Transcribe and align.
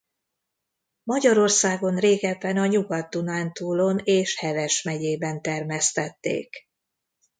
Magyarországon 1.03 1.97
régebben 1.97 2.57
a 2.57 2.65
Nyugat-Dunántúlon 2.67 3.97
és 4.03 4.35
Heves 4.37 4.81
megyében 4.81 5.41
termesztették. 5.41 6.69